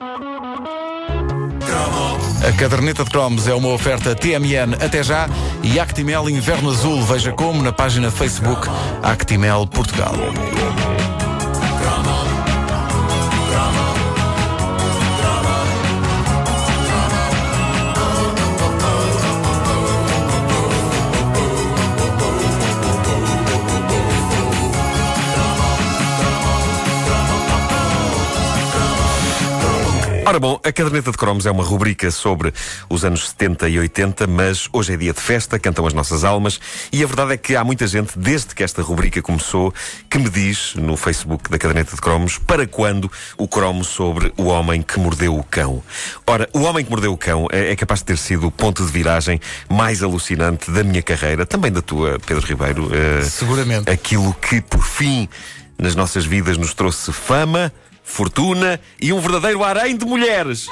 A 0.00 0.06
caderneta 2.56 3.02
de 3.02 3.10
cromos 3.10 3.48
é 3.48 3.54
uma 3.54 3.70
oferta 3.70 4.14
TMN 4.14 4.74
até 4.80 5.02
já 5.02 5.28
e 5.60 5.80
Actimel 5.80 6.30
Inverno 6.30 6.70
Azul. 6.70 7.02
Veja 7.02 7.32
como 7.32 7.60
na 7.64 7.72
página 7.72 8.08
Facebook 8.08 8.68
Actimel 9.02 9.66
Portugal. 9.66 10.14
Ora 30.28 30.38
bom, 30.38 30.60
a 30.62 30.70
Caderneta 30.70 31.10
de 31.10 31.16
Cromos 31.16 31.46
é 31.46 31.50
uma 31.50 31.64
rubrica 31.64 32.10
sobre 32.10 32.52
os 32.90 33.02
anos 33.02 33.30
70 33.30 33.66
e 33.66 33.78
80, 33.78 34.26
mas 34.26 34.68
hoje 34.74 34.92
é 34.92 34.96
dia 34.98 35.14
de 35.14 35.20
festa, 35.22 35.58
cantam 35.58 35.86
as 35.86 35.94
nossas 35.94 36.22
almas, 36.22 36.60
e 36.92 37.02
a 37.02 37.06
verdade 37.06 37.32
é 37.32 37.38
que 37.38 37.56
há 37.56 37.64
muita 37.64 37.86
gente, 37.86 38.18
desde 38.18 38.54
que 38.54 38.62
esta 38.62 38.82
rubrica 38.82 39.22
começou, 39.22 39.72
que 40.10 40.18
me 40.18 40.28
diz 40.28 40.74
no 40.74 40.98
Facebook 40.98 41.48
da 41.50 41.56
Caderneta 41.56 41.94
de 41.94 42.02
Cromos 42.02 42.36
para 42.36 42.66
quando 42.66 43.10
o 43.38 43.48
cromo 43.48 43.82
sobre 43.82 44.30
o 44.36 44.48
homem 44.48 44.82
que 44.82 45.00
mordeu 45.00 45.34
o 45.34 45.42
cão. 45.42 45.82
Ora, 46.26 46.46
o 46.52 46.60
homem 46.60 46.84
que 46.84 46.90
mordeu 46.90 47.14
o 47.14 47.16
cão 47.16 47.46
é, 47.50 47.70
é 47.72 47.74
capaz 47.74 48.00
de 48.00 48.04
ter 48.04 48.18
sido 48.18 48.48
o 48.48 48.50
ponto 48.50 48.84
de 48.84 48.92
viragem 48.92 49.40
mais 49.66 50.02
alucinante 50.02 50.70
da 50.70 50.84
minha 50.84 51.02
carreira, 51.02 51.46
também 51.46 51.72
da 51.72 51.80
tua, 51.80 52.18
Pedro 52.18 52.46
Ribeiro. 52.46 52.88
Uh, 52.88 53.24
Seguramente. 53.24 53.90
Aquilo 53.90 54.34
que, 54.34 54.60
por 54.60 54.84
fim, 54.84 55.26
nas 55.78 55.94
nossas 55.94 56.26
vidas 56.26 56.58
nos 56.58 56.74
trouxe 56.74 57.14
fama 57.14 57.72
fortuna 58.08 58.80
e 59.00 59.12
um 59.12 59.20
verdadeiro 59.20 59.62
harém 59.62 59.96
de 59.96 60.04
mulheres. 60.04 60.66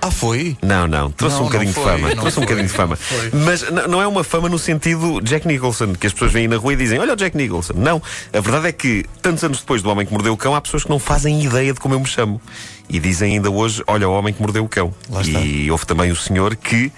Ah, 0.00 0.10
foi? 0.10 0.56
Não, 0.62 0.86
não, 0.86 1.10
trouxe 1.10 1.36
Não, 1.36 1.42
um 1.42 1.46
bocadinho 1.46 1.72
de 1.72 1.80
fama. 1.80 2.10
Trouxe 2.16 2.38
um 2.38 2.42
bocadinho 2.42 2.66
de 2.66 2.72
fama. 2.72 2.96
foi. 2.96 3.30
Mas 3.44 3.70
não 3.88 4.00
é 4.00 4.06
uma 4.06 4.24
fama 4.24 4.48
no 4.48 4.58
sentido 4.58 5.20
Jack 5.20 5.46
Nicholson, 5.46 5.94
que 5.94 6.06
as 6.06 6.12
pessoas 6.12 6.32
vêm 6.32 6.48
na 6.48 6.56
rua 6.56 6.72
e 6.72 6.76
dizem: 6.76 6.98
Olha 6.98 7.12
o 7.12 7.16
Jack 7.16 7.36
Nicholson. 7.36 7.74
Não. 7.76 8.00
A 8.32 8.40
verdade 8.40 8.68
é 8.68 8.72
que, 8.72 9.04
tantos 9.20 9.42
anos 9.44 9.58
depois 9.60 9.82
do 9.82 9.90
homem 9.90 10.06
que 10.06 10.12
mordeu 10.12 10.32
o 10.32 10.36
cão, 10.36 10.54
há 10.54 10.60
pessoas 10.60 10.84
que 10.84 10.90
não 10.90 10.98
fazem 10.98 11.42
ideia 11.44 11.74
de 11.74 11.80
como 11.80 11.94
eu 11.94 12.00
me 12.00 12.06
chamo. 12.06 12.40
E 12.88 12.98
dizem 12.98 13.34
ainda 13.34 13.50
hoje: 13.50 13.82
Olha 13.86 14.08
o 14.08 14.12
homem 14.12 14.32
que 14.32 14.40
mordeu 14.40 14.64
o 14.64 14.68
cão. 14.68 14.94
Lá 15.10 15.20
está. 15.20 15.40
E 15.40 15.70
houve 15.70 15.84
também 15.84 16.10
o 16.10 16.16
senhor 16.16 16.54
que. 16.56 16.90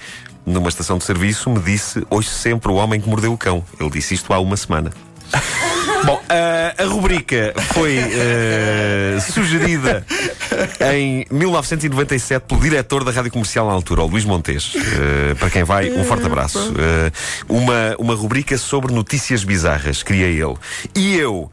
Numa 0.45 0.69
estação 0.69 0.99
de 0.99 1.05
serviço 1.05 1.49
me 1.49 1.61
disse 1.61 2.05
Hoje 2.11 2.29
sempre 2.29 2.71
o 2.71 2.75
homem 2.75 3.01
que 3.01 3.09
mordeu 3.09 3.33
o 3.33 3.39
cão. 3.39 3.65
Ele 3.81 3.91
disse 3.91 4.15
isto 4.15 4.33
há 4.33 4.39
uma 4.39 4.57
semana. 4.57 4.93
Bom, 6.05 6.21
a, 6.29 6.83
a 6.83 6.87
rubrica 6.87 7.55
foi 7.73 7.97
eh, 7.97 9.19
sugerida 9.21 10.05
em 10.93 11.25
1997 11.31 12.45
pelo 12.47 12.61
diretor 12.61 13.05
da 13.05 13.13
Rádio 13.13 13.31
Comercial 13.31 13.67
na 13.67 13.73
altura, 13.73 14.03
o 14.03 14.07
Luís 14.07 14.25
Montes. 14.25 14.75
Eh, 14.75 15.35
para 15.35 15.49
quem 15.51 15.63
vai, 15.63 15.91
um 15.91 16.05
forte 16.05 16.27
abraço. 16.27 16.75
Eh, 16.77 17.13
uma, 17.49 17.97
uma 17.99 18.15
rubrica 18.15 18.59
sobre 18.59 18.93
notícias 18.93 19.45
bizarras, 19.45 20.03
criei 20.03 20.43
ele. 20.43 20.57
E 20.95 21.15
eu, 21.17 21.51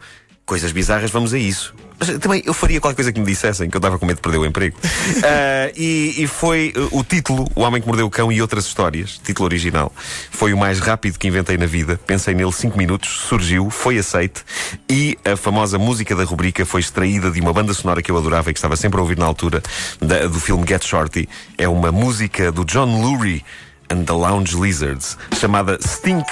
coisas 0.50 0.72
bizarras, 0.72 1.12
vamos 1.12 1.32
a 1.32 1.38
isso. 1.38 1.76
Mas 2.00 2.18
também 2.18 2.42
eu 2.44 2.54
faria 2.56 2.80
qualquer 2.82 2.96
coisa 2.96 3.14
que 3.14 3.20
me 3.20 3.26
dissessem, 3.26 3.70
que 3.70 3.76
eu 3.76 3.80
estava 3.80 4.00
com 4.00 4.06
medo 4.06 4.16
de 4.16 4.22
perder 4.22 4.40
o 4.40 4.46
emprego. 4.46 4.76
Ah, 5.24 5.70
e, 5.78 6.16
e 6.18 6.26
foi 6.28 6.74
eh, 6.76 6.80
o 6.92 7.04
título, 7.04 7.46
O 7.54 7.62
Homem 7.62 7.80
que 7.82 7.88
Mordeu 7.88 8.08
o 8.08 8.10
Cão 8.10 8.32
e 8.32 8.42
Outras 8.42 8.66
Histórias, 8.66 9.20
título 9.24 9.46
original. 9.46 9.94
Foi 10.32 10.52
o 10.54 10.58
mais 10.58 10.80
rápido 10.80 11.20
que 11.20 11.28
inventei 11.28 11.56
na 11.58 11.68
vida. 11.68 12.00
Pensei 12.08 12.34
nele 12.34 12.52
cinco 12.52 12.78
minutos, 12.80 13.10
surgiu, 13.28 13.70
foi 13.70 14.00
aceite 14.00 14.44
e 14.90 15.18
a 15.24 15.36
famosa 15.36 15.78
música 15.78 16.16
da 16.16 16.24
rubrica 16.24 16.66
foi 16.66 16.80
extraída 16.82 17.30
de 17.30 17.40
uma 17.42 17.54
banda 17.54 17.74
sonora 17.76 18.02
que 18.02 18.10
eu 18.10 18.18
adorava 18.18 18.50
e 18.50 18.54
que 18.54 18.58
estava 18.60 18.76
sempre 18.76 18.98
a 18.98 19.04
ouvir 19.04 19.18
na 19.20 19.26
altura 19.26 19.62
da- 20.02 20.26
do 20.26 20.40
filme 20.40 20.66
Get 20.68 20.84
Shorty. 20.86 21.30
É 21.58 21.68
uma 21.68 21.92
música 21.92 22.52
do 22.52 22.64
John 22.66 23.02
Lurie 23.04 23.44
and 23.92 24.04
the 24.06 24.14
Lounge 24.14 24.56
Lizards, 24.56 25.16
chamada 25.40 25.78
Stink. 25.86 26.26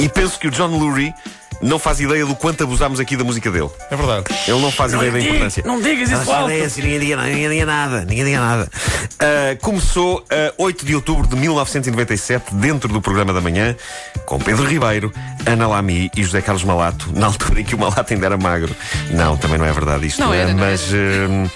E 0.00 0.08
penso 0.08 0.38
que 0.40 0.48
o 0.48 0.50
John 0.50 0.76
Lurie 0.76 1.14
não 1.62 1.78
faz 1.78 2.00
ideia 2.00 2.24
do 2.24 2.34
quanto 2.34 2.64
abusámos 2.64 3.00
aqui 3.00 3.16
da 3.16 3.24
música 3.24 3.50
dele. 3.50 3.68
É 3.90 3.96
verdade. 3.96 4.24
Ele 4.48 4.60
não 4.60 4.70
faz 4.70 4.92
ideia 4.92 5.10
da 5.10 5.20
importância. 5.20 5.62
não 5.66 5.80
digas 5.80 6.10
isso 6.10 6.24
Não, 6.24 6.34
alto. 6.34 6.50
é 6.50 6.62
assim, 6.62 6.82
ninguém 6.82 7.00
diga 7.00 7.16
nada, 7.16 7.28
ninguém 7.28 7.48
diga 7.50 7.66
nada, 7.66 8.00
ninguém 8.04 8.24
diga 8.24 8.40
nada. 8.40 8.70
Ah, 9.18 9.56
começou 9.60 10.24
a 10.30 10.52
8 10.62 10.84
de 10.86 10.94
outubro 10.94 11.26
de 11.26 11.36
1997, 11.36 12.54
dentro 12.54 12.92
do 12.92 13.00
programa 13.00 13.32
da 13.32 13.40
manhã, 13.40 13.76
com 14.24 14.38
Pedro 14.38 14.64
Ribeiro, 14.64 15.12
Ana 15.46 15.66
Lamy 15.66 16.10
e 16.16 16.22
José 16.22 16.40
Carlos 16.40 16.64
Malato, 16.64 17.10
na 17.14 17.26
altura 17.26 17.60
em 17.60 17.64
que 17.64 17.74
o 17.74 17.78
Malato 17.78 18.12
ainda 18.12 18.26
era 18.26 18.36
magro. 18.36 18.74
Não, 19.10 19.36
também 19.36 19.58
não 19.58 19.66
é 19.66 19.72
verdade 19.72 20.06
isto. 20.06 20.20
Não 20.20 20.32
era, 20.32 20.52
não 20.52 20.58
mas. 20.58 20.82
hum, 20.92 21.48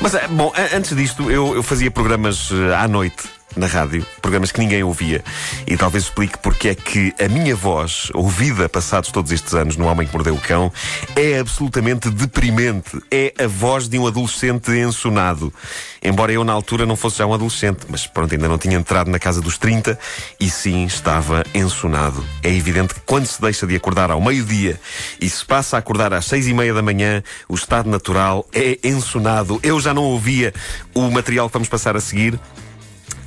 mas, 0.00 0.14
ah, 0.14 0.28
bom, 0.28 0.52
antes 0.74 0.94
disto, 0.94 1.30
eu, 1.30 1.54
eu 1.54 1.62
fazia 1.62 1.90
programas 1.90 2.50
ah, 2.72 2.82
à 2.82 2.88
noite 2.88 3.24
na 3.54 3.66
rádio, 3.66 4.04
programas 4.20 4.52
que 4.52 4.60
ninguém 4.60 4.82
ouvia. 4.82 5.24
E 5.66 5.76
talvez 5.76 6.04
explique 6.04 6.38
porque 6.38 6.68
é 6.68 6.74
que 6.74 7.14
a 7.18 7.28
minha 7.28 7.54
voz, 7.56 8.10
ouvida 8.14 8.68
passados 8.68 9.10
todos 9.10 9.32
estes 9.32 9.54
anos 9.54 9.76
no 9.76 9.86
Homem 9.86 10.06
que 10.06 10.12
Mordeu 10.12 10.34
o 10.34 10.40
Cão, 10.40 10.72
é 11.14 11.38
absolutamente 11.38 12.10
deprimente. 12.10 13.00
É 13.10 13.32
a 13.38 13.46
voz 13.46 13.88
de 13.88 13.98
um 13.98 14.06
adolescente 14.06 14.70
ensonado. 14.72 15.52
Embora 16.02 16.32
eu 16.32 16.44
na 16.44 16.52
altura 16.52 16.84
não 16.84 16.96
fosse 16.96 17.18
já 17.18 17.26
um 17.26 17.34
adolescente, 17.34 17.86
mas 17.88 18.06
pronto, 18.06 18.32
ainda 18.32 18.48
não 18.48 18.58
tinha 18.58 18.76
entrado 18.76 19.10
na 19.10 19.18
casa 19.18 19.40
dos 19.40 19.58
30 19.58 19.98
e 20.38 20.50
sim 20.50 20.84
estava 20.84 21.42
ensonado. 21.54 22.24
É 22.42 22.54
evidente 22.54 22.94
que 22.94 23.00
quando 23.00 23.26
se 23.26 23.40
deixa 23.40 23.66
de 23.66 23.74
acordar 23.74 24.10
ao 24.10 24.20
meio-dia 24.20 24.78
e 25.20 25.28
se 25.28 25.44
passa 25.44 25.76
a 25.76 25.78
acordar 25.78 26.12
às 26.12 26.26
seis 26.26 26.46
e 26.46 26.54
meia 26.54 26.74
da 26.74 26.82
manhã, 26.82 27.22
o 27.48 27.54
estado 27.54 27.88
natural 27.88 28.46
é 28.52 28.78
ensonado. 28.84 29.58
Eu 29.62 29.80
já 29.80 29.94
não 29.94 30.04
ouvia 30.04 30.52
o 30.94 31.10
material 31.10 31.48
que 31.48 31.54
vamos 31.54 31.68
passar 31.68 31.96
a 31.96 32.00
seguir 32.00 32.38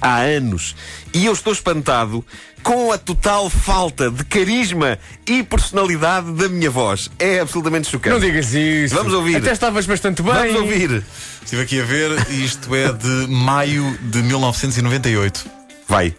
há 0.02 0.18
anos. 0.20 0.76
E 1.14 1.26
eu 1.26 1.34
estou 1.34 1.54
espantado 1.54 2.26
com 2.64 2.92
a 2.92 2.98
total 2.98 3.50
falta 3.50 4.12
de 4.12 4.24
carisma 4.26 4.98
e 5.28 5.44
personalidade 5.44 6.32
da 6.34 6.50
minha 6.50 6.70
voz. 6.70 7.10
É 7.18 7.40
absolutamente 7.40 7.90
chocante. 7.90 8.14
Não 8.14 8.20
digas 8.20 8.54
isso. 8.54 8.96
Vamos 8.96 9.14
ouvir. 9.14 9.38
Até 9.38 9.52
estavas 9.52 9.86
bastante 9.86 10.22
bem. 10.22 10.34
Vamos 10.34 10.56
ouvir. 10.56 11.04
Estive 11.44 11.62
aqui 11.62 11.82
a 11.82 11.86
ver 11.86 12.12
e 12.30 12.46
isto 12.46 12.74
é 12.76 12.92
de 12.92 13.28
maio 13.28 13.98
de 14.02 14.22
1998. 14.24 15.46
Vai. 15.88 16.16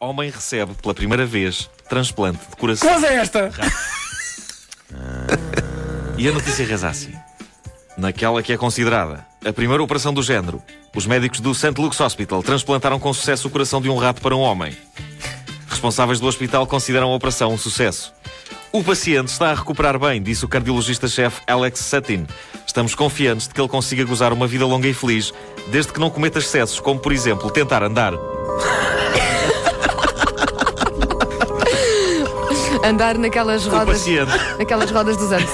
Homem 0.00 0.30
recebe 0.30 0.74
pela 0.80 0.94
primeira 0.94 1.26
vez 1.26 1.68
transplante 1.88 2.40
de 2.50 2.56
coração. 2.56 2.88
Que 2.88 2.94
voz 2.94 3.04
é 3.04 3.16
esta? 3.16 3.50
E 6.18 6.26
a 6.26 6.32
notícia 6.32 6.66
reza 6.66 6.88
assim. 6.88 7.12
Naquela 7.96 8.42
que 8.42 8.52
é 8.52 8.56
considerada 8.56 9.24
a 9.44 9.52
primeira 9.52 9.82
operação 9.82 10.12
do 10.12 10.22
género, 10.22 10.62
os 10.94 11.06
médicos 11.06 11.40
do 11.40 11.54
St. 11.54 11.74
Luke's 11.78 12.00
Hospital 12.00 12.42
transplantaram 12.42 12.98
com 12.98 13.12
sucesso 13.12 13.48
o 13.48 13.50
coração 13.50 13.80
de 13.80 13.88
um 13.88 13.96
rato 13.96 14.20
para 14.20 14.34
um 14.34 14.40
homem. 14.40 14.76
Responsáveis 15.68 16.18
do 16.18 16.26
hospital 16.26 16.66
consideram 16.66 17.12
a 17.12 17.14
operação 17.14 17.52
um 17.52 17.58
sucesso. 17.58 18.12
O 18.72 18.82
paciente 18.82 19.28
está 19.28 19.50
a 19.50 19.54
recuperar 19.54 19.98
bem, 19.98 20.20
disse 20.20 20.44
o 20.44 20.48
cardiologista-chefe 20.48 21.40
Alex 21.46 21.80
Sutton. 21.80 22.26
Estamos 22.66 22.94
confiantes 22.94 23.48
de 23.48 23.54
que 23.54 23.60
ele 23.60 23.68
consiga 23.68 24.04
gozar 24.04 24.32
uma 24.32 24.46
vida 24.46 24.66
longa 24.66 24.88
e 24.88 24.92
feliz, 24.92 25.32
desde 25.68 25.92
que 25.92 26.00
não 26.00 26.10
cometa 26.10 26.38
excessos, 26.38 26.80
como 26.80 27.00
por 27.00 27.12
exemplo 27.12 27.50
tentar 27.50 27.82
andar. 27.82 28.14
Andar 32.84 33.18
naquelas 33.18 33.66
O 33.66 33.70
rodas, 33.70 33.98
paciente, 33.98 34.32
naquelas 34.58 34.90
rodas 34.90 35.16
dos 35.16 35.32
anos. 35.32 35.50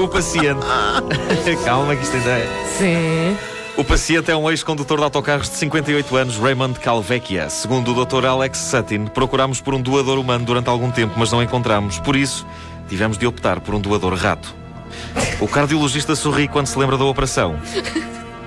O 0.00 0.08
paciente. 0.08 0.66
Calma 1.64 1.96
que 1.96 2.02
isto 2.02 2.16
ainda 2.16 2.30
é. 2.30 2.66
Sim. 2.78 3.36
O 3.76 3.84
paciente 3.84 4.30
é 4.30 4.36
um 4.36 4.50
ex-condutor 4.50 4.96
de 4.98 5.04
autocarros 5.04 5.50
de 5.50 5.56
58 5.56 6.16
anos, 6.16 6.38
Raymond 6.38 6.80
Calvecchia. 6.80 7.50
Segundo 7.50 7.92
o 7.92 8.04
Dr. 8.06 8.24
Alex 8.24 8.56
Sutton, 8.56 9.06
procurámos 9.06 9.60
por 9.60 9.74
um 9.74 9.82
doador 9.82 10.18
humano 10.18 10.46
durante 10.46 10.70
algum 10.70 10.90
tempo, 10.90 11.14
mas 11.18 11.30
não 11.30 11.42
encontramos. 11.42 11.98
Por 11.98 12.16
isso, 12.16 12.46
tivemos 12.88 13.18
de 13.18 13.26
optar 13.26 13.60
por 13.60 13.74
um 13.74 13.80
doador 13.80 14.14
rato. 14.14 14.54
O 15.40 15.46
cardiologista 15.46 16.16
sorri 16.16 16.48
quando 16.48 16.68
se 16.68 16.78
lembra 16.78 16.96
da 16.96 17.04
operação. 17.04 17.58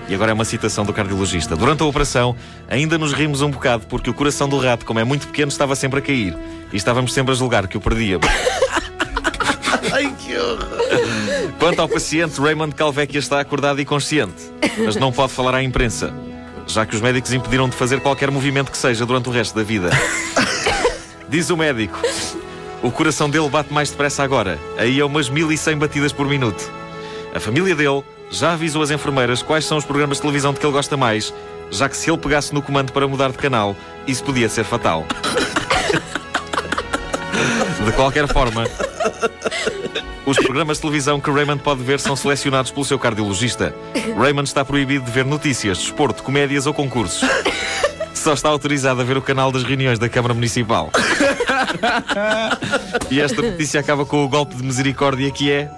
E 0.08 0.16
agora 0.16 0.32
é 0.32 0.34
uma 0.34 0.46
citação 0.46 0.84
do 0.84 0.92
cardiologista. 0.92 1.56
Durante 1.56 1.84
a 1.84 1.86
operação, 1.86 2.36
ainda 2.68 2.98
nos 2.98 3.14
rimos 3.14 3.42
um 3.42 3.52
bocado 3.52 3.86
porque 3.86 4.10
o 4.10 4.14
coração 4.16 4.50
do 4.50 4.58
rato, 4.58 4.84
como 4.84 5.00
é 5.00 5.04
muito 5.04 5.28
pequeno, 5.28 5.52
estava 5.52 5.76
sempre 5.76 6.00
a 6.00 6.02
cair. 6.02 6.36
E 6.74 6.78
estávamos 6.78 7.14
sempre 7.14 7.34
a 7.34 7.36
julgar 7.36 7.68
que 7.68 7.78
o 7.78 7.82
perdíamos. 7.82 8.28
Quanto 11.60 11.82
ao 11.82 11.90
paciente, 11.90 12.40
Raymond 12.40 12.76
Calvecchia 12.76 13.20
está 13.20 13.40
acordado 13.40 13.82
e 13.82 13.86
consciente, 13.86 14.52
mas 14.78 14.96
não 14.96 15.12
pode 15.12 15.34
falar 15.34 15.56
à 15.56 15.64
imprensa, 15.64 16.14
já 16.68 16.86
que 16.86 16.96
os 16.96 17.02
médicos 17.02 17.34
impediram 17.34 17.68
de 17.68 17.76
fazer 17.76 18.00
qualquer 18.00 18.32
movimento 18.32 18.72
que 18.72 18.78
seja 18.78 19.06
durante 19.06 19.30
o 19.30 19.32
resto 19.32 19.56
da 19.56 19.64
vida. 19.64 19.90
Diz 21.28 21.50
o 21.50 21.58
médico: 21.58 22.00
o 22.82 22.92
coração 22.92 23.30
dele 23.30 23.50
bate 23.50 23.74
mais 23.74 23.90
depressa 23.90 24.24
agora, 24.24 24.58
aí 24.78 25.00
é 25.00 25.06
umas 25.06 25.30
1100 25.30 25.78
batidas 25.78 26.14
por 26.14 26.28
minuto. 26.28 26.72
A 27.34 27.40
família 27.40 27.76
dele 27.76 28.04
já 28.32 28.54
avisou 28.54 28.82
as 28.82 28.92
enfermeiras 28.92 29.42
quais 29.42 29.66
são 29.66 29.78
os 29.78 29.86
programas 29.86 30.18
de 30.18 30.22
televisão 30.22 30.54
de 30.54 30.60
que 30.60 30.66
ele 30.66 30.74
gosta 30.74 30.96
mais, 30.96 31.34
já 31.72 31.90
que 31.90 31.98
se 31.98 32.10
ele 32.10 32.18
pegasse 32.18 32.54
no 32.54 32.62
comando 32.62 32.92
para 32.92 33.08
mudar 33.08 33.32
de 33.32 33.38
canal, 33.38 33.76
isso 34.08 34.24
podia 34.24 34.50
ser 34.50 34.64
fatal. 34.64 35.06
De 37.86 37.92
qualquer 37.94 38.28
forma, 38.28 38.66
os 40.26 40.38
programas 40.38 40.78
de 40.78 40.82
televisão 40.82 41.20
que 41.20 41.32
Raymond 41.32 41.62
pode 41.62 41.82
ver 41.84 42.00
são 42.00 42.16
selecionados 42.16 42.72
pelo 42.72 42.86
seu 42.86 43.00
cardiologista. 43.00 43.74
Raymond 44.18 44.48
está 44.48 44.64
proibido 44.64 45.06
de 45.06 45.12
ver 45.12 45.26
notícias, 45.26 45.78
desporto, 45.78 46.24
comédias 46.24 46.66
ou 46.68 46.74
concursos. 46.74 47.28
Só 48.14 48.34
está 48.34 48.50
autorizado 48.50 49.02
a 49.02 49.04
ver 49.04 49.18
o 49.18 49.22
canal 49.22 49.52
das 49.52 49.64
reuniões 49.64 49.98
da 49.98 50.10
Câmara 50.10 50.34
Municipal. 50.34 50.92
E 53.10 53.20
esta 53.20 53.42
notícia 53.42 53.80
acaba 53.80 54.06
com 54.06 54.24
o 54.24 54.28
golpe 54.28 54.56
de 54.56 54.64
misericórdia 54.64 55.32
que 55.32 55.52
é. 55.52 55.72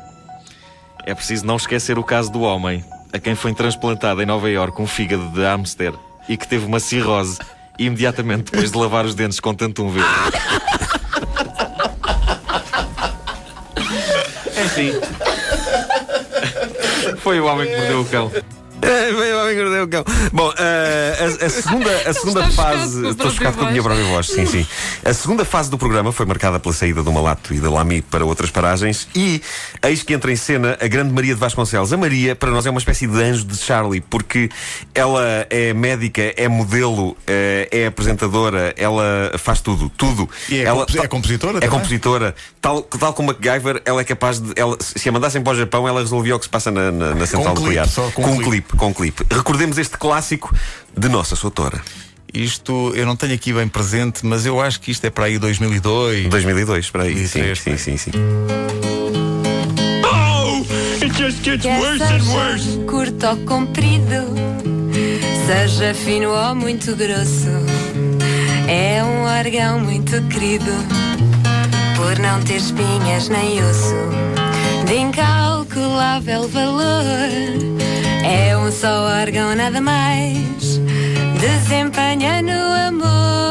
É 1.06 1.14
preciso 1.14 1.46
não 1.46 1.56
esquecer 1.56 1.98
o 1.98 2.04
caso 2.04 2.32
do 2.32 2.42
homem 2.42 2.84
a 3.14 3.20
quem 3.20 3.36
foi 3.36 3.54
transplantado 3.54 4.22
em 4.22 4.26
Nova 4.26 4.50
Iorque 4.50 4.82
um 4.82 4.88
fígado 4.88 5.30
de 5.30 5.42
hamster 5.42 5.94
e 6.28 6.38
que 6.38 6.48
teve 6.48 6.66
uma 6.66 6.80
cirrose 6.80 7.38
imediatamente 7.78 8.52
depois 8.52 8.72
de 8.72 8.78
lavar 8.78 9.06
os 9.06 9.16
dentes 9.16 9.40
com 9.40 9.54
tanto 9.54 9.84
um 9.84 9.90
verde. 9.90 10.10
Enfim. 14.72 14.94
Foi 17.18 17.40
o 17.42 17.46
homem 17.46 17.68
que 17.68 17.76
mordeu 17.76 18.02
o 18.02 18.06
cão. 18.06 18.32
Homem 18.84 19.56
que 19.56 19.64
mordeu 19.64 19.84
o 19.84 19.88
cão. 19.88 20.04
Bom, 20.34 20.54
eh, 20.58 21.18
a, 21.42 21.46
a 21.46 21.50
segunda, 21.50 21.92
a 22.10 22.14
segunda 22.14 22.52
fase. 22.52 23.08
Estou 23.10 23.32
chocado 23.32 23.58
com 23.58 23.66
a 23.66 23.70
minha 23.72 23.84
própria 23.84 24.06
voz, 24.06 24.28
sim, 24.28 24.46
sim. 24.46 24.66
A 25.06 25.14
segunda 25.14 25.46
fase 25.46 25.70
do 25.70 25.78
programa 25.78 26.12
foi 26.12 26.26
marcada 26.26 26.60
pela 26.60 26.74
saída 26.74 27.04
do 27.04 27.12
Malato 27.12 27.54
e 27.54 27.60
da 27.60 27.70
Lami 27.70 28.02
para 28.02 28.26
outras 28.26 28.50
paragens 28.50 29.08
e 29.16 29.42
eis 29.84 30.04
que 30.04 30.14
entra 30.14 30.32
em 30.32 30.36
cena 30.36 30.78
a 30.82 30.88
grande 30.88 31.14
Maria 31.14 31.34
de 31.34 31.40
Vasconcelos. 31.40 31.94
A 31.94 31.98
Maria, 31.98 32.36
para 32.36 32.52
nós, 32.52 32.66
é 32.66 32.70
uma 32.70 32.80
espécie 32.80 33.08
de 33.08 33.22
anjo 33.22 33.46
de 33.46 33.58
Charlie, 33.58 34.02
porque 34.02 34.50
ela 34.96 35.46
é 35.50 35.74
médica, 35.74 36.34
é 36.36 36.48
modelo, 36.48 37.16
eh, 37.28 37.68
é 37.72 37.86
apresentadora, 37.88 38.74
ela 38.78 39.32
faz 39.38 39.62
tudo, 39.62 39.90
tudo. 39.90 40.30
E 40.50 40.60
é 40.60 40.64
ela, 40.64 40.86
é 41.02 41.08
compositora 41.08 41.58
É 41.58 41.62
também? 41.62 41.70
compositora. 41.70 42.36
Tal, 42.60 42.82
tal 42.84 43.14
como 43.14 43.28
MacGyver, 43.30 43.82
ela 43.86 44.02
é 44.02 44.04
capaz 44.04 44.40
de. 44.40 44.54
Ela, 44.56 44.78
se 44.80 45.08
a 45.08 45.12
mandassem 45.12 45.42
para 45.42 45.54
o 45.54 45.56
Japão, 45.56 45.88
ela 45.88 46.00
resolvia 46.02 46.36
o 46.36 46.40
que 46.40 46.46
se 46.46 46.50
passa 46.50 46.72
na, 46.72 46.92
na, 46.92 47.16
na 47.16 47.26
central 47.26 47.54
um 47.54 47.56
clipe, 47.56 47.62
nuclear. 47.66 47.88
só 47.88 48.10
com 48.12 48.24
um 48.24 48.32
um 48.34 48.38
clipe. 48.38 48.71
Clipe, 48.72 48.78
com 48.78 48.94
clipe. 48.94 49.26
Recordemos 49.30 49.78
este 49.78 49.98
clássico 49.98 50.54
de 50.98 51.10
Nossa 51.10 51.36
Soutora. 51.36 51.82
Isto 52.34 52.94
eu 52.96 53.06
não 53.06 53.16
tenho 53.16 53.34
aqui 53.34 53.52
bem 53.52 53.68
presente, 53.68 54.26
mas 54.26 54.46
eu 54.46 54.62
acho 54.62 54.80
que 54.80 54.92
isto 54.92 55.06
é 55.06 55.10
para 55.10 55.26
aí 55.26 55.38
2002. 55.38 56.30
2002, 56.30 56.90
para 56.90 57.04
aí. 57.04 57.28
Sim, 57.28 57.40
2003, 57.40 57.60
sim, 57.60 57.78
sim, 57.78 57.98
sim. 57.98 58.12
It 61.02 61.14
just 61.18 61.44
gets 61.44 61.64
Quer 61.64 61.80
worse 61.80 62.04
and 62.04 62.24
worse. 62.32 62.78
curto 62.88 63.28
ou 63.28 63.38
comprido, 63.46 64.34
seja 65.46 65.94
fino 65.94 66.30
ou 66.30 66.56
muito 66.56 66.96
grosso, 66.96 67.50
é 68.68 69.04
um 69.04 69.24
órgão 69.26 69.80
muito 69.80 70.22
querido, 70.28 70.72
por 71.98 72.18
não 72.20 72.40
ter 72.44 72.58
espinhas 72.58 73.28
nem 73.30 73.62
osso, 73.64 73.96
de 74.86 74.96
incalculável 74.96 76.48
valor. 76.48 77.81
É 78.24 78.58
um 78.58 78.72
só 78.72 79.06
órgão, 79.22 79.56
nada 79.56 79.82
mais, 79.82 80.80
desempenha 81.40 82.42
no 82.42 82.88
amor 82.88 83.42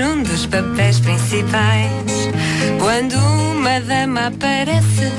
um 0.00 0.22
dos 0.22 0.46
papéis 0.46 0.98
principais. 1.00 2.30
Quando 2.78 3.14
uma 3.52 3.80
dama 3.80 4.28
aparece. 4.28 5.12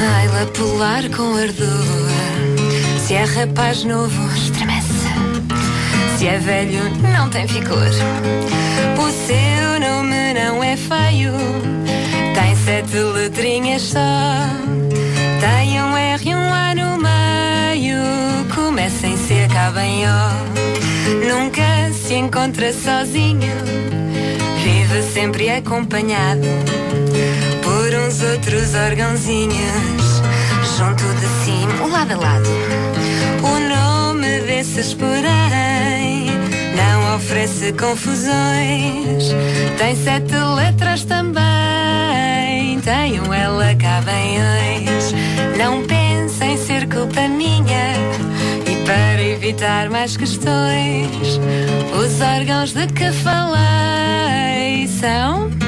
Ai, 0.00 0.28
lá 0.28 0.46
pular 0.54 1.08
com 1.10 1.36
ardor. 1.36 2.08
Se 3.00 3.14
é 3.14 3.24
rapaz 3.24 3.84
novo, 3.84 4.36
estremece. 4.36 5.08
Se 6.18 6.26
é 6.26 6.38
velho, 6.38 6.80
não 7.00 7.30
tem 7.30 7.48
ficor. 7.48 7.88
O 8.98 9.10
seu 9.26 9.80
nome 9.80 10.34
não 10.34 10.62
é 10.62 10.76
feio. 10.76 11.32
Tem 12.34 12.54
sete 12.56 12.98
letrinhas 12.98 13.82
só. 13.82 13.98
Tem 15.40 15.82
um 15.82 15.96
R 15.96 16.28
e 16.28 16.34
um 16.34 16.52
A 16.52 16.74
no 16.74 16.98
meio. 16.98 17.98
Começa 18.54 19.06
em 19.06 19.16
C, 19.16 19.46
O. 19.46 20.58
Nunca 21.26 21.92
se 21.92 22.14
encontra 22.14 22.72
sozinho. 22.72 23.52
Vive 24.62 25.02
sempre 25.02 25.50
acompanhado 25.50 26.46
por 27.62 27.94
uns 27.94 28.22
outros 28.22 28.74
órgãozinhos 28.74 30.22
junto 30.76 31.04
de 31.14 31.26
cima, 31.44 31.86
lado 31.86 32.12
a 32.12 32.16
lado. 32.16 32.48
O 33.42 33.58
nome 33.74 34.40
desses, 34.42 34.94
porém, 34.94 36.07
não 36.78 37.16
oferece 37.16 37.72
confusões. 37.72 39.34
Tem 39.76 39.96
sete 39.96 40.36
letras 40.54 41.04
também, 41.04 42.78
tem 42.80 43.20
um 43.20 43.34
L 43.34 43.70
acaba 43.70 44.12
em 44.12 44.38
ois. 44.38 45.12
Não 45.58 45.82
pensa 45.84 46.44
em 46.44 46.56
ser 46.56 46.88
culpa 46.88 47.26
minha. 47.28 47.94
E 48.66 48.76
para 48.84 49.22
evitar 49.22 49.90
mais 49.90 50.16
questões, 50.16 51.40
os 52.00 52.20
órgãos 52.20 52.72
de 52.72 52.86
que 52.86 53.10
falei 53.12 54.86
são. 54.86 55.50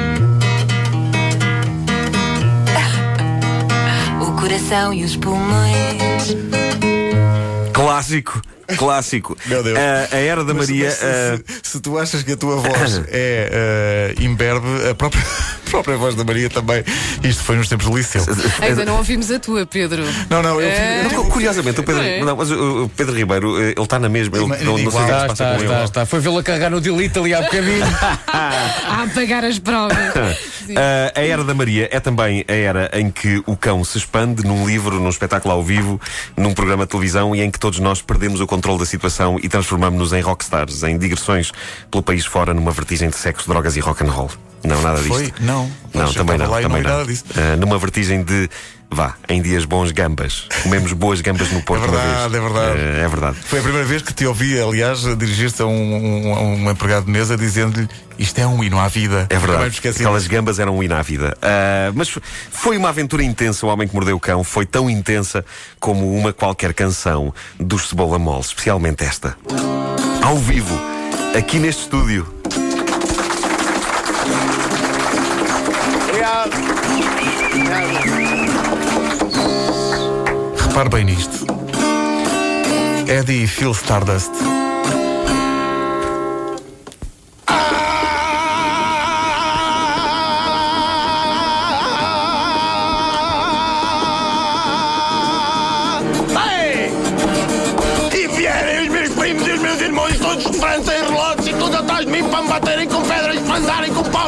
o 4.22 4.32
coração 4.40 4.94
e 4.94 5.02
os 5.04 5.16
pulmões. 5.16 6.59
Clássico, 7.84 8.42
clássico. 8.76 9.36
Meu 9.46 9.62
Deus. 9.62 9.78
A, 9.78 10.14
a 10.16 10.18
Era 10.18 10.44
da 10.44 10.54
Mas- 10.54 10.68
Maria. 10.68 10.86
mas 10.86 10.94
se, 10.98 11.04
ah, 11.04 11.36
se- 11.62 11.70
se 11.70 11.80
tu 11.80 11.98
achas 11.98 12.22
que 12.22 12.32
a 12.32 12.36
tua 12.36 12.56
voz 12.56 13.02
é 13.08 14.14
uh, 14.18 14.22
imberbe, 14.22 14.66
a 14.90 14.94
própria, 14.94 15.22
própria 15.70 15.96
voz 15.96 16.14
da 16.14 16.24
Maria 16.24 16.48
também. 16.50 16.82
Isto 17.22 17.42
foi 17.44 17.56
nos 17.56 17.68
tempos 17.68 17.86
do 17.86 17.96
liceu. 17.96 18.22
Ainda 18.60 18.84
não 18.84 18.96
ouvimos 18.96 19.30
a 19.30 19.38
tua, 19.38 19.64
Pedro. 19.66 20.02
Não, 20.28 20.42
não, 20.42 20.60
eu, 20.60 20.68
É. 20.68 21.08
Não, 21.12 21.24
curiosamente, 21.30 21.80
o 21.80 21.82
Pedro, 21.84 22.02
É. 22.02 22.20
não, 22.22 22.36
mas 22.36 22.50
o, 22.50 22.90
Pedro 22.96 23.14
Ribeiro, 23.14 23.58
eh, 23.60 23.70
ele 23.76 23.80
está 23.82 23.98
na 23.98 24.08
mesma. 24.08 24.36
Ele, 24.36 24.46
não, 24.64 24.76
não 24.76 24.76
sei 24.76 24.86
o 24.86 24.90
que 24.90 24.96
se 24.96 25.00
Está, 25.00 25.26
passa 25.28 25.44
com 25.56 25.62
ele. 25.64 25.84
está. 25.84 26.06
Foi 26.06 26.20
vê-lo 26.20 26.38
a 26.38 26.42
carregar 26.42 26.70
no 26.70 26.80
delete 26.80 27.18
ali 27.18 27.34
há 27.34 27.42
bocadinho. 27.42 27.84
A 28.32 29.02
apagar 29.04 29.44
as 29.44 29.58
provas. 29.58 29.96
Ah, 30.76 31.10
a 31.16 31.20
Era 31.24 31.42
da 31.42 31.52
Maria 31.52 31.88
é 31.90 31.98
também 31.98 32.44
a 32.46 32.52
era 32.52 32.90
em 32.92 33.10
que 33.10 33.42
o 33.44 33.56
cão 33.56 33.82
se 33.82 33.98
expande 33.98 34.46
num 34.46 34.64
livro, 34.64 35.00
num 35.00 35.08
espetáculo 35.08 35.52
ao 35.52 35.64
vivo, 35.64 36.00
num 36.36 36.54
programa 36.54 36.84
de 36.84 36.90
televisão 36.90 37.34
e 37.34 37.40
em 37.40 37.50
que 37.50 37.58
todos 37.58 37.80
nós 37.80 38.00
perdemos 38.00 38.40
o 38.40 38.46
controle 38.46 38.78
da 38.78 38.86
situação 38.86 39.36
e 39.42 39.48
transformamos-nos 39.48 40.12
em 40.12 40.20
rockstars, 40.20 40.84
em 40.84 40.96
digressões 40.96 41.50
pelo 41.90 42.04
país 42.04 42.24
fora 42.24 42.54
numa 42.54 42.70
vertigem 42.70 43.08
de 43.08 43.16
sexo, 43.16 43.48
drogas 43.48 43.76
e 43.76 43.80
rock 43.80 44.04
and 44.04 44.10
roll. 44.12 44.30
Não, 44.64 44.80
nada 44.82 44.98
disto. 44.98 45.14
Foi? 45.14 45.32
Não. 45.40 45.70
Não, 45.94 46.12
também 46.12 46.36
não. 46.38 46.46
também 46.46 46.82
não 46.82 46.90
não. 46.90 46.98
nada 46.98 47.04
disso. 47.06 47.24
Ah, 47.36 47.56
numa 47.56 47.78
vertigem 47.78 48.22
de. 48.22 48.48
Vá, 48.92 49.14
em 49.28 49.40
dias 49.40 49.64
bons 49.64 49.92
gambas. 49.92 50.48
Comemos 50.64 50.92
boas 50.92 51.20
gambas 51.20 51.48
no 51.52 51.62
Porto 51.62 51.84
É 51.84 51.86
verdade, 51.86 52.36
é 52.36 52.40
verdade. 52.40 52.80
Ah, 52.80 53.04
é 53.04 53.08
verdade. 53.08 53.36
Foi 53.44 53.60
a 53.60 53.62
primeira 53.62 53.86
vez 53.86 54.02
que 54.02 54.12
te 54.12 54.26
ouvi, 54.26 54.60
aliás, 54.60 55.02
dirigir-se 55.16 55.62
a 55.62 55.66
um, 55.66 55.70
um- 55.70 56.64
um 56.64 56.70
empregado 56.72 57.04
de 57.04 57.10
mesa 57.12 57.36
dizendo-lhe 57.36 57.88
isto 58.18 58.36
é 58.40 58.46
um 58.48 58.64
hino 58.64 58.80
à 58.80 58.88
vida. 58.88 59.28
É 59.30 59.38
verdade. 59.38 59.78
Aquelas 59.88 60.26
gambas 60.26 60.58
eram 60.58 60.76
um 60.76 60.82
hino 60.82 60.96
à 60.96 61.02
vida. 61.02 61.36
Ah, 61.40 61.92
mas 61.94 62.18
foi 62.50 62.76
uma 62.76 62.88
aventura 62.88 63.22
intensa. 63.22 63.64
O 63.64 63.68
Homem 63.68 63.86
que 63.86 63.94
Mordeu 63.94 64.16
o 64.16 64.20
Cão 64.20 64.42
foi 64.42 64.66
tão 64.66 64.90
intensa 64.90 65.44
como 65.78 66.12
uma 66.12 66.32
qualquer 66.32 66.74
canção 66.74 67.32
dos 67.60 67.88
Cebola 67.90 68.18
Mol, 68.18 68.40
especialmente 68.40 69.04
esta. 69.04 69.36
Ao 70.20 70.36
vivo, 70.36 70.76
aqui 71.38 71.60
neste 71.60 71.82
estúdio. 71.82 72.39
Repare 80.56 80.88
bem 80.88 81.04
nisto. 81.04 81.44
Eddie 83.06 83.46
Phil 83.48 83.74
Stardust. 83.74 84.30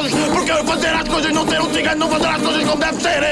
Paus 0.02 0.12
porque 0.32 0.50
eu 0.50 0.64
fazer 0.64 0.88
as 0.88 1.08
coisas 1.08 1.32
não 1.32 1.46
ser 1.46 1.60
um 1.60 1.72
cigano, 1.72 1.96
não 1.96 2.10
fazer 2.10 2.26
as 2.26 2.42
coisas 2.42 2.64
como 2.64 2.76
deve 2.78 3.00
ser. 3.00 3.22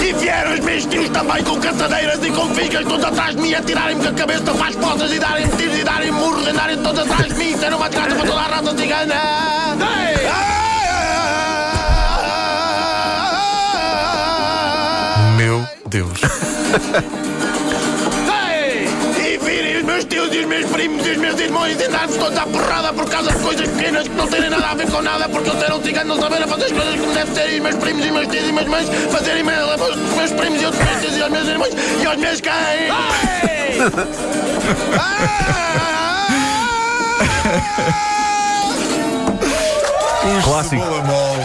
E 0.00 0.12
vieram 0.14 0.54
os 0.54 0.60
meus 0.60 0.86
tios 0.86 1.08
também 1.10 1.42
com 1.44 1.60
caçadeiras 1.60 2.24
e 2.24 2.30
com 2.30 2.54
figas 2.54 2.86
todos 2.86 3.04
atrás 3.04 3.34
de 3.34 3.42
mim 3.42 3.54
a 3.54 3.62
tirarem-me 3.62 4.02
com 4.02 4.08
a 4.08 4.12
cabeça 4.12 4.54
para 4.54 4.68
as 4.68 4.76
costas 4.76 5.12
e 5.12 5.18
darem-me 5.18 5.56
tiros 5.56 5.78
e 5.78 5.84
darem 5.84 6.10
murros 6.12 6.46
e 6.46 6.50
andarem 6.50 6.76
todos 6.78 7.00
atrás 7.00 7.26
de 7.26 7.34
mim. 7.34 7.56
Era 7.62 7.76
uma 7.76 7.88
desgraça 7.88 8.14
para 8.14 8.26
toda 8.26 8.40
a 8.40 8.46
raça 8.46 8.76
cigana. 8.76 9.14
Meu 15.36 15.66
Deus. 15.88 16.20
os 20.42 20.48
meus 20.48 20.62
e 20.62 20.64
os 20.64 20.70
meus 20.70 20.70
primos 20.72 21.06
e 21.06 21.10
os 21.10 21.16
meus 21.18 21.40
irmãos 21.40 21.80
e 21.80 21.88
dar-vos 21.88 22.16
todos 22.16 22.38
à 22.38 22.46
porrada 22.46 22.92
por 22.92 23.08
causa 23.08 23.30
de 23.30 23.38
coisas 23.38 23.68
pequenas 23.68 24.08
que 24.08 24.14
não 24.14 24.26
têm 24.26 24.50
nada 24.50 24.66
a 24.66 24.74
ver 24.74 24.90
com 24.90 25.02
nada, 25.02 25.28
porque 25.28 25.50
eu 25.50 25.58
ser 25.58 25.72
um 25.72 25.82
cigano 25.82 26.14
não 26.14 26.22
saber 26.22 26.42
a 26.42 26.46
fazer 26.48 26.64
as 26.64 26.72
coisas 26.72 27.00
como 27.00 27.12
deve 27.12 27.32
ser, 27.32 27.52
e 27.52 27.56
os 27.56 27.62
meus 27.62 27.76
primos 27.76 28.04
e 28.04 28.08
os 28.08 28.14
meus 28.14 28.28
tios 28.28 28.48
e 28.48 28.52
minhas 28.52 28.68
mães 28.68 28.88
fazerem 29.10 29.44
aos 29.48 29.80
meus 30.16 30.32
primos 30.32 30.60
e 30.60 30.66
outros 30.66 30.84
meus 30.84 31.00
tios 31.00 31.16
e 31.16 31.22
aos 31.22 31.30
meus 31.30 31.48
irmãos 31.48 31.70
e 32.02 32.06
aos 32.06 32.16
meus 32.16 32.40
cães. 32.40 32.92
Clássico. 40.40 40.82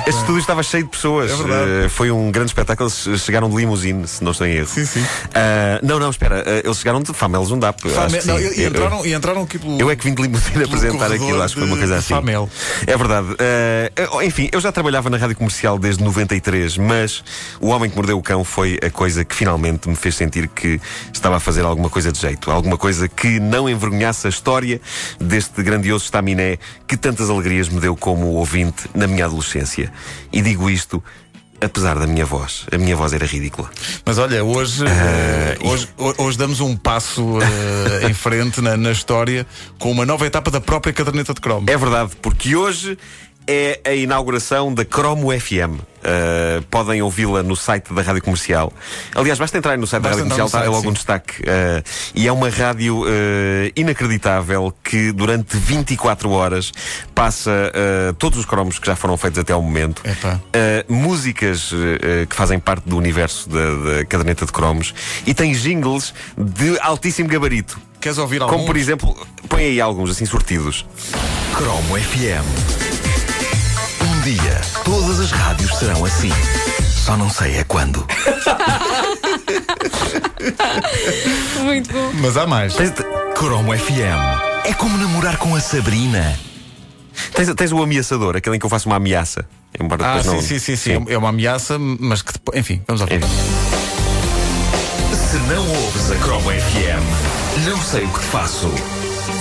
Este 0.07 0.19
estúdio 0.19 0.39
estava 0.39 0.63
cheio 0.63 0.83
de 0.83 0.89
pessoas. 0.89 1.31
É 1.31 1.35
verdade. 1.35 1.85
Eh, 1.85 1.89
foi 1.89 2.09
um 2.11 2.31
grande 2.31 2.49
espetáculo. 2.51 2.89
Eles 3.07 3.21
chegaram 3.21 3.49
de 3.49 3.55
limusine, 3.55 4.07
se 4.07 4.23
não 4.23 4.31
estou 4.31 4.47
em 4.47 4.53
erro. 4.55 4.67
Sim, 4.67 4.85
sim. 4.85 5.05
Ah, 5.33 5.79
não, 5.83 5.99
não, 5.99 6.09
espera. 6.09 6.43
eh, 6.45 6.61
eles 6.63 6.77
chegaram 6.77 7.01
de 7.01 7.13
Famel 7.13 7.43
Zundap. 7.45 7.83
eu 7.83 7.91
acho 7.91 8.09
Fame- 8.09 8.19
que 8.21 8.27
não, 8.27 8.37
sim. 8.37 8.59
e, 8.59 8.63
Eu- 8.63 8.69
entraram, 8.69 9.05
e 9.05 9.13
entraram 9.13 9.41
aqui 9.43 9.57
pelo. 9.59 9.79
Eu 9.79 9.89
é 9.91 9.95
que 9.95 10.03
vim 10.05 10.13
de 10.13 10.21
limusine 10.21 10.63
apresentar 10.63 11.11
aquilo, 11.11 11.41
acho 11.41 11.53
que 11.55 11.59
foi 11.61 11.69
uma 11.69 11.77
coisa 11.77 11.95
assim. 11.97 12.13
Famel. 12.13 12.49
É 12.85 12.97
verdade. 12.97 13.27
Enfim, 14.25 14.49
eu 14.51 14.61
já 14.61 14.71
trabalhava 14.71 15.09
na 15.09 15.17
rádio 15.17 15.35
comercial 15.35 15.77
desde 15.77 16.03
93, 16.03 16.77
mas 16.77 17.23
O 17.59 17.67
Homem 17.69 17.89
que 17.89 17.95
Mordeu 17.95 18.17
o 18.17 18.21
Cão 18.23 18.43
foi 18.43 18.79
a 18.83 18.89
coisa 18.89 19.23
que 19.25 19.35
finalmente 19.35 19.87
me 19.89 19.95
fez 19.95 20.15
sentir 20.15 20.47
que 20.47 20.79
estava 21.13 21.37
a 21.37 21.39
fazer 21.39 21.63
alguma 21.65 21.89
coisa 21.89 22.11
de 22.11 22.19
jeito. 22.19 22.49
Alguma 22.51 22.77
coisa 22.77 23.07
que 23.07 23.39
não 23.39 23.67
envergonhasse 23.69 24.27
a 24.27 24.29
história 24.29 24.79
deste 25.19 25.61
grandioso 25.63 26.05
estaminé 26.05 26.57
que 26.87 26.95
tantas 26.95 27.29
alegrias 27.29 27.67
me 27.69 27.79
deu 27.79 27.95
como 27.95 28.27
ouvinte 28.27 28.76
na 28.93 29.07
minha 29.07 29.25
adolescência. 29.25 29.91
E 30.31 30.41
digo 30.41 30.69
isto. 30.69 31.03
Apesar 31.59 31.97
da 31.97 32.05
minha 32.05 32.23
voz, 32.23 32.67
a 32.71 32.77
minha 32.77 32.95
voz 32.95 33.13
era 33.13 33.25
ridícula. 33.25 33.67
Mas 34.05 34.19
olha, 34.19 34.43
hoje, 34.43 34.85
eh, 34.85 35.57
hoje, 35.63 35.89
ho- 35.97 36.13
hoje 36.19 36.37
damos 36.37 36.59
um 36.59 36.77
passo 36.77 37.39
eh, 37.41 38.07
em 38.07 38.13
frente 38.13 38.61
na, 38.61 38.77
na 38.77 38.91
história 38.91 39.43
com 39.79 39.89
uma 39.89 40.05
nova 40.05 40.27
etapa 40.27 40.51
da 40.51 40.61
própria 40.61 40.93
caderneta 40.93 41.33
de 41.33 41.41
cromo. 41.41 41.67
É 41.67 41.75
verdade, 41.75 42.11
porque 42.21 42.55
hoje 42.55 42.95
é 43.47 43.79
a 43.85 43.93
inauguração 43.93 44.73
da 44.73 44.83
Cromo 44.83 45.27
FM. 45.31 45.79
Uh, 45.97 46.61
podem 46.69 47.01
ouvi-la 47.01 47.41
no 47.41 47.55
site 47.55 47.93
da 47.93 48.01
Rádio 48.01 48.21
Comercial. 48.21 48.71
Aliás, 49.15 49.39
basta 49.39 49.57
entrar 49.57 49.77
no 49.77 49.87
site 49.87 50.03
Basta 50.03 50.17
da 50.17 50.23
Rádio 50.23 50.35
Comercial, 50.35 50.47
está 50.47 50.59
é 50.59 50.61
site, 50.61 50.71
logo 50.71 50.83
sim. 50.83 50.89
um 50.89 50.93
destaque. 50.93 51.41
Uh, 51.41 51.83
e 52.13 52.27
é 52.27 52.31
uma 52.31 52.49
rádio 52.49 53.03
uh, 53.03 53.07
inacreditável 53.75 54.73
que 54.83 55.11
durante 55.11 55.57
24 55.57 56.29
horas 56.29 56.71
passa 57.15 57.51
uh, 57.51 58.13
todos 58.13 58.39
os 58.39 58.45
cromos 58.45 58.79
que 58.79 58.87
já 58.87 58.95
foram 58.95 59.17
feitos 59.17 59.39
até 59.39 59.53
ao 59.53 59.61
momento. 59.61 60.01
Uh, 60.05 60.93
músicas 60.93 61.71
uh, 61.71 62.27
que 62.29 62.35
fazem 62.35 62.59
parte 62.59 62.87
do 62.87 62.97
universo 62.97 63.49
da, 63.49 63.75
da 63.97 64.05
caderneta 64.05 64.45
de 64.45 64.51
cromos 64.51 64.93
e 65.25 65.33
tem 65.33 65.53
jingles 65.53 66.13
de 66.37 66.79
altíssimo 66.79 67.27
gabarito. 67.27 67.79
Queres 67.99 68.17
ouvir 68.17 68.41
algum? 68.41 68.53
Como 68.53 68.65
por 68.65 68.77
exemplo, 68.77 69.27
põe 69.49 69.63
aí 69.63 69.81
alguns 69.81 70.11
assim 70.11 70.25
sortidos. 70.25 70.85
Cromo 71.55 71.97
FM. 71.97 72.86
Dia, 74.27 74.59
todas 74.83 75.21
as 75.21 75.31
rádios 75.31 75.73
serão 75.77 76.03
assim. 76.03 76.29
Só 77.05 77.15
não 77.15 77.29
sei 77.29 77.59
é 77.59 77.63
quando. 77.63 78.05
Muito 81.63 81.93
bom. 81.93 82.11
Mas 82.15 82.35
há 82.35 82.45
mais. 82.45 82.75
Tens, 82.75 82.91
Cromo 83.35 83.71
FM. 83.73 84.65
É 84.65 84.73
como 84.73 84.97
namorar 84.97 85.37
com 85.37 85.55
a 85.55 85.61
Sabrina. 85.61 86.37
tens, 87.33 87.53
tens 87.55 87.71
o 87.71 87.81
ameaçador, 87.81 88.35
aquele 88.35 88.57
em 88.57 88.59
que 88.59 88.65
eu 88.65 88.69
faço 88.69 88.89
uma 88.89 88.97
ameaça. 88.97 89.47
Embora 89.79 90.15
Ah, 90.15 90.21
sim, 90.21 90.27
não... 90.27 90.41
sim, 90.41 90.59
sim, 90.59 90.75
sim, 90.75 91.05
É 91.07 91.17
uma 91.17 91.29
ameaça, 91.29 91.79
mas 91.79 92.21
que 92.21 92.33
depois. 92.33 92.59
Enfim, 92.59 92.81
vamos. 92.85 93.01
Enfim. 93.03 93.21
Se 95.13 95.37
não 95.37 95.65
ouves 95.69 96.11
a 96.11 96.15
Cromo 96.17 96.49
FM, 96.51 97.65
não 97.65 97.81
sei 97.81 98.03
o 98.03 98.09
que 98.09 98.19
te 98.19 98.25
faço. 98.25 98.69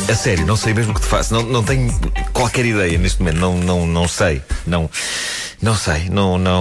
A 0.09 0.15
sério, 0.15 0.47
não 0.47 0.57
sei 0.57 0.73
mesmo 0.73 0.93
o 0.93 0.95
que 0.95 1.01
te 1.01 1.07
faço. 1.07 1.35
Não, 1.35 1.43
não 1.43 1.63
tenho 1.63 1.93
qualquer 2.33 2.65
ideia 2.65 2.97
neste 2.99 3.21
momento. 3.21 3.39
Não, 3.39 3.57
não, 3.59 3.87
não 3.87 4.09
sei. 4.09 4.43
Não, 4.67 4.89
não 5.61 5.77
sei. 5.77 6.09
Não, 6.09 6.39
não, 6.39 6.61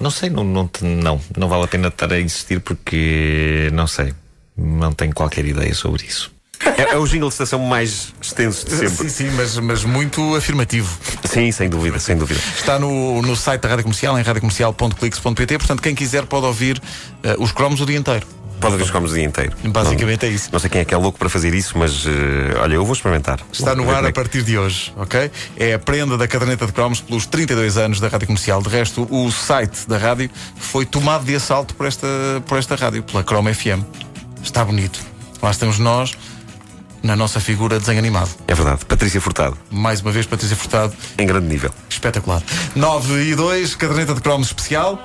não 0.00 0.10
sei. 0.10 0.30
Não, 0.30 0.44
não, 0.44 0.70
não, 0.80 1.20
não 1.36 1.48
vale 1.48 1.64
a 1.64 1.68
pena 1.68 1.88
estar 1.88 2.12
a 2.12 2.20
insistir 2.20 2.60
porque 2.60 3.70
não 3.72 3.86
sei. 3.86 4.14
Não 4.56 4.92
tenho 4.92 5.12
qualquer 5.12 5.44
ideia 5.44 5.74
sobre 5.74 6.04
isso. 6.04 6.32
É, 6.78 6.94
é 6.94 6.96
o 6.96 7.06
jingle 7.06 7.28
de 7.28 7.34
estação 7.34 7.58
mais 7.58 8.12
extenso 8.22 8.64
de 8.64 8.76
Sim, 8.76 8.88
sempre. 8.88 9.10
sim, 9.10 9.30
mas, 9.32 9.58
mas 9.58 9.84
muito 9.84 10.34
afirmativo. 10.34 10.96
Sim, 11.24 11.50
sem 11.52 11.68
dúvida, 11.68 11.98
sem 11.98 12.16
dúvida. 12.16 12.40
Está 12.56 12.78
no, 12.78 13.20
no 13.22 13.36
site 13.36 13.60
da 13.62 13.68
Rádio 13.68 13.84
Comercial, 13.84 14.18
em 14.18 14.22
radiocomercial.clix.pt. 14.22 15.58
Portanto, 15.58 15.82
quem 15.82 15.94
quiser 15.94 16.24
pode 16.26 16.46
ouvir 16.46 16.80
eh, 17.22 17.36
os 17.38 17.52
cromos 17.52 17.80
o 17.80 17.86
dia 17.86 17.98
inteiro. 17.98 18.26
Pode 18.64 18.72
ouvir 18.74 18.84
os 18.84 18.90
cromos 18.90 19.12
o 19.12 19.14
dia 19.14 19.24
inteiro. 19.24 19.52
Basicamente 19.64 20.26
é 20.26 20.28
isso. 20.28 20.48
Não 20.52 20.58
sei 20.58 20.70
quem 20.70 20.80
é 20.80 20.84
que 20.84 20.94
é 20.94 20.96
louco 20.96 21.18
para 21.18 21.28
fazer 21.28 21.52
isso, 21.54 21.76
mas 21.78 22.04
eh, 22.06 22.58
olha, 22.60 22.74
eu 22.74 22.84
vou 22.84 22.94
experimentar. 22.94 23.38
Está 23.52 23.74
no 23.74 23.90
ar 23.90 24.02
a 24.04 24.08
é 24.08 24.12
que- 24.12 24.12
partir 24.12 24.42
de 24.42 24.56
hoje, 24.58 24.92
ok? 24.96 25.30
É 25.56 25.74
a 25.74 25.78
prenda 25.78 26.16
da 26.16 26.26
caderneta 26.26 26.66
de 26.66 26.72
cromos 26.72 27.00
pelos 27.00 27.26
32 27.26 27.76
anos 27.76 28.00
da 28.00 28.08
Rádio 28.08 28.26
Comercial. 28.26 28.62
De 28.62 28.68
resto, 28.68 29.06
o 29.10 29.30
site 29.30 29.86
da 29.88 29.98
rádio 29.98 30.30
foi 30.56 30.84
tomado 30.86 31.24
de 31.24 31.34
assalto 31.34 31.74
por 31.74 31.86
esta, 31.86 32.06
por 32.46 32.58
esta 32.58 32.74
rádio, 32.74 33.02
pela 33.02 33.22
Chrome 33.22 33.52
FM. 33.54 33.82
Está 34.42 34.64
bonito. 34.64 34.98
Lá 35.42 35.50
estamos 35.50 35.78
nós, 35.78 36.12
na 37.02 37.14
nossa 37.14 37.38
figura 37.40 37.78
desenho 37.78 37.98
animado. 37.98 38.30
É 38.48 38.54
verdade. 38.54 38.84
Patrícia 38.86 39.20
Furtado, 39.20 39.58
Mais 39.70 40.00
uma 40.00 40.10
vez, 40.10 40.24
Patrícia 40.26 40.56
Furtado, 40.56 40.94
em 41.18 41.26
grande 41.26 41.46
nível. 41.46 41.70
espetacular. 41.90 42.42
9 42.74 43.22
e 43.30 43.34
2, 43.34 43.74
caderneta 43.74 44.14
de 44.14 44.20
cromos 44.22 44.46
especial. 44.48 44.98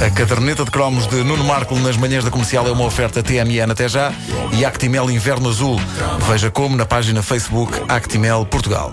A 0.00 0.10
caderneta 0.10 0.64
de 0.64 0.70
cromos 0.70 1.08
de 1.08 1.24
Nuno 1.24 1.42
Marco 1.42 1.74
nas 1.76 1.96
manhãs 1.96 2.24
da 2.24 2.30
comercial 2.30 2.66
é 2.66 2.70
uma 2.70 2.84
oferta 2.84 3.20
TMN 3.20 3.72
até 3.72 3.88
já 3.88 4.12
e 4.52 4.64
Actimel 4.64 5.10
Inverno 5.10 5.48
Azul. 5.48 5.80
Veja 6.28 6.50
como 6.50 6.76
na 6.76 6.86
página 6.86 7.20
Facebook 7.20 7.72
Actimel 7.88 8.46
Portugal. 8.46 8.92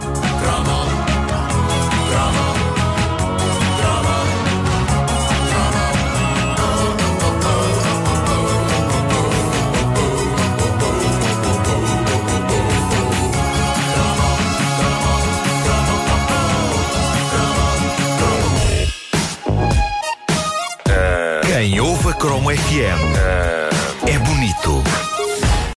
Quem 22.75 23.04